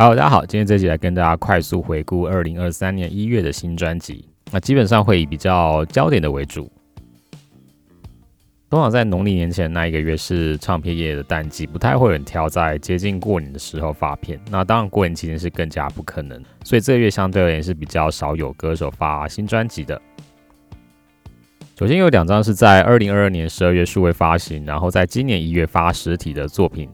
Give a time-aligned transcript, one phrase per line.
[0.00, 4.24] 好大家好，今天这集来跟大家快速回顾二零二三年一月的新专辑。
[4.50, 6.72] 那基本上会以比较焦点的为主。
[8.70, 14.40] 通常在农历年前那一个月是唱片业的淡季，不太会有人挑在接近过年的时候发片。
[14.50, 20.00] 那当然过年期间是更加不可能，所以这个月相对而言是比较少有歌手发新专辑的。
[21.78, 26.88] 首先有两张是在二零二二年十二月数位发行，然后在今年一月发实体的作品。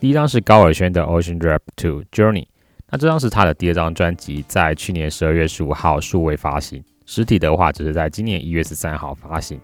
[0.00, 2.44] 第一张是高尔宣的《Ocean Rap Two Journey》，
[2.88, 9.60] 那这张是他的第二张专辑，在去年十二月十五号数位发行，实体的话只是在今年一月十三号发行。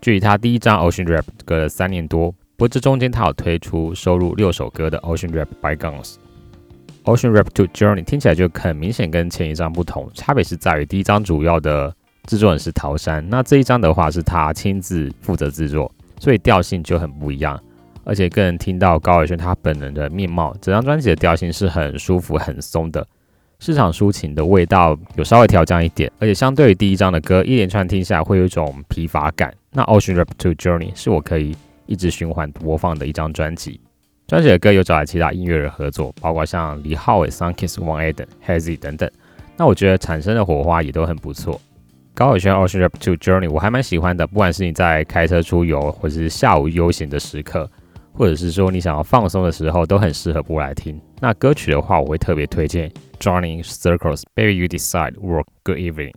[0.00, 6.14] 距离他第一张《Ocean Rap》隔了三年多，不过这中间他有推出收录六首歌的《Ocean Rap Bygones》。
[7.16, 11.92] 《Ocean Rap Two Journey》听起来就很明显跟前一张不同，差别是在于第一张主要的
[12.28, 17.60] 制作人是陶山，那这一张的话是他亲自负责制作，所以调性就很不一样。
[18.06, 20.56] 而且更能听到高尔宣他本人的面貌。
[20.60, 23.04] 整张专辑的调性是很舒服、很松的，
[23.58, 26.10] 市场抒情的味道有稍微调降一点。
[26.20, 29.52] 而且相对于第一张的歌，一连串听下来会有一种疲乏感。
[29.72, 33.80] 那《Ocean Rap to Journey》是我可以一直循环播放的一张专辑。
[34.28, 39.10] 专辑的歌有找来其他音乐人合作，包括像李浩伟、Sunkiss、王 Eden、Hazy 等等。
[39.56, 41.60] 那我觉得产生的火花也都很不错。
[42.14, 47.68] 高尔宣《Ocean Rap to Journey》我还蛮喜欢的，不管是你在开车出游，或者是下午悠闲的时刻。
[48.16, 50.98] 或者是说你想要放松的时候，都很适合播来听。
[51.20, 52.88] 那歌曲的话，我会特别推荐
[53.20, 56.14] 《Joining Circles》，Baby You Decide Work Good Evening。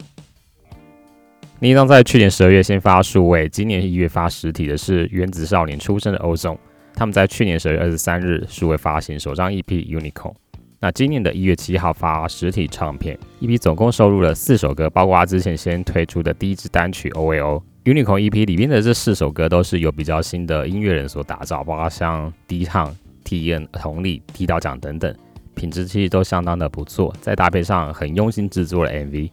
[1.59, 6.58] 另一张在去年十二月先发数位，今年一月发实体的是原子少年出身的 Ozone，
[6.94, 10.31] 他们在去年十二月二十三日数位发行首张 EP《Unicorn》。
[10.80, 17.58] 那今年的一月七号发实体唱片，EP 总共收录了四首歌，包括他之前先推出的第一支单曲《O A O》。
[17.85, 25.15] Unicorn EP 里面的这四首歌都是由比较新的音乐人所打造，包括像低唱、T N、同理、提到奖等等，
[25.55, 27.15] 品质其实都相当的不错。
[27.21, 29.31] 再搭配上很用心制作的 MV，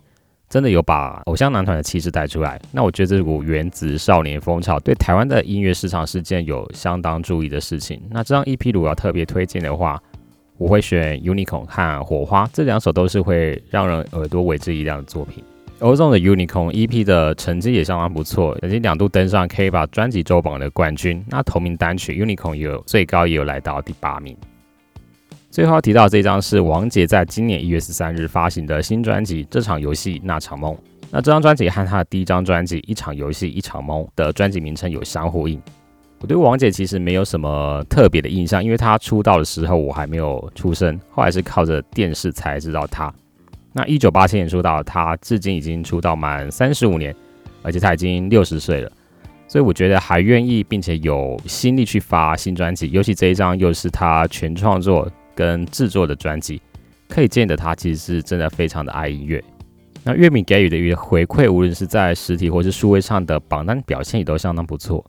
[0.49, 2.59] 真的有把偶像男团的气质带出来。
[2.71, 8.01] 那我觉得这股原子少年风潮对台湾的音乐市场是件有相当注意的事情。
[8.11, 10.01] 那这张 EP 如果要特别推荐的话，
[10.57, 15.43] 我会选 Unicorn 和火花这两首，都是会让人耳朵为之一亮的作品。
[15.79, 21.23] Ozone 的 Unicorn EP 的成绩也相当不错，曾经两度登上 K 把专辑周榜的冠军。
[21.29, 24.35] 那同名单曲 Unicorn 也有最高也有来到第八名。
[25.51, 30.75] 最后提到这张是王杰在今年一月十三日发行的新专辑《这场游戏那场梦》。
[31.11, 35.61] 那这张专辑和他的第一张专辑《一场游戏一场梦》的专辑名称有相呼应。
[36.21, 43.13] 我对王杰其实没有什么特别的印象，因为他出道的时候我还没有出生，后来是靠着电视才知道他。
[43.77, 47.15] 那一九八七年出道，他至今已经出道满三十五年，
[47.61, 48.91] 而且他已经六十岁了，
[49.47, 56.59] 所以我觉得还愿意并且有心力去发新专辑，尤其这一张又是他全创作跟制作的专辑，
[57.07, 59.45] 可以见得他其实是真的非常的爱音乐。
[60.03, 65.05] 那乐迷给予的回馈，无论是在实体或是数位上的榜单表现，也都相当不错。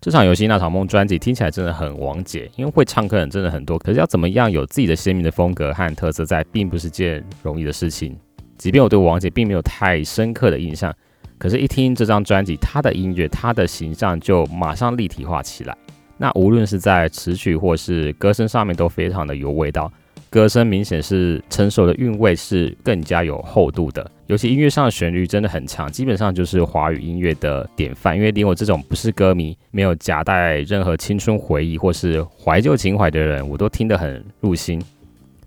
[0.00, 8.16] 这场游戏那场梦专辑听起来真的很王姐，因为会唱歌人真的很多，可是要怎么样有自己的鲜明的风格和特色在，并不是件容易的事情。
[8.56, 10.90] 即便我对王姐并没有太深刻的印象，
[11.36, 15.76] 可是一听这张专辑，她的音乐、她的形象就马上立体化起来。
[16.16, 19.92] 那无论是在词曲或是歌声上面，都非常的有味道。
[20.30, 24.08] 歌声明显是成熟的韵味，是更加有厚度的。
[24.28, 28.16] 尤其音乐上的旋律真的很强，基本上就是华语音乐的典范。
[28.16, 34.80] 因为连我这种不是歌迷、没有夹带任何青春回忆或是怀旧情怀的人，我都听得很入心。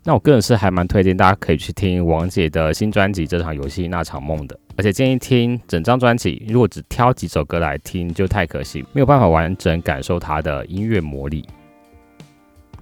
[0.04, 6.44] 那我个人是还蛮推荐大家可以去听王姐的新专辑《这场游戏那场梦》的，而且建议听整张专辑。
[6.50, 11.46] 如果只挑几首歌来听，就太可惜，没有办法完整感受她的音乐魔力。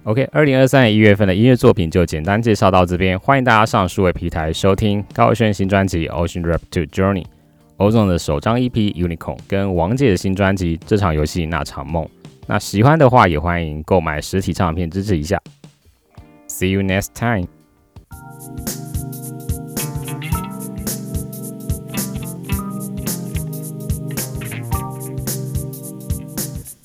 [0.04, 7.22] OK，二零二三年一月份的音乐作品就简单介绍到这边，欢迎大家上数位平台收听高轩新专辑《Ocean Rap to Journey》
[7.76, 12.04] 欧总的首张 EP《Unicorn》跟王姐的新专辑《这场游戏那场梦》。
[12.48, 15.40] 那喜欢的话也欢迎购买实体唱片支持一下。
[16.48, 17.46] See you next time.